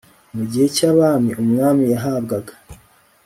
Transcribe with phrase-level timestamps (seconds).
[0.35, 2.53] mu gihe cy'abami, umwami yahabwaga